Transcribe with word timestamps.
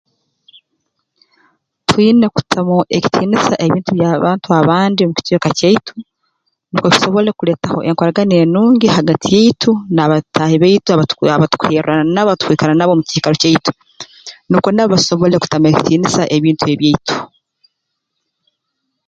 Twine 1.87 2.27
kutamu 2.35 2.77
ekitiinisa 2.97 3.53
ebintu 3.65 3.91
by'abantu 3.93 4.47
abandi 4.59 4.99
omu 5.01 5.13
kicweka 5.17 5.49
kyaitu 5.59 5.93
nukwo 6.69 6.89
tusobole 6.93 7.29
kuleetaho 7.37 7.79
enkoragana 7.89 8.35
enungi 8.43 8.87
hagati 8.95 9.27
yaitu 9.35 9.71
n'abataahi 9.93 10.55
baitu 10.61 10.87
abatu 10.91 11.13
abatukuherraana 11.35 12.09
nabo 12.15 12.31
rundi 12.31 12.43
kwikara 12.45 12.73
nabo 12.77 12.93
mu 12.97 13.03
kiikaro 13.09 13.35
kyaitu 13.41 13.71
nukwo 14.49 14.69
nabo 14.71 14.91
basobole 14.93 15.35
kutamu 15.37 15.65
ekitiinisa 15.69 16.21
ebintu 16.35 16.63
ebyaitu 16.73 17.17